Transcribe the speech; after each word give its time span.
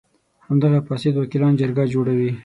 همدغه 0.47 0.79
فاسد 0.87 1.13
وکیلان 1.17 1.53
جرګه 1.61 1.83
جوړوي. 1.93 2.31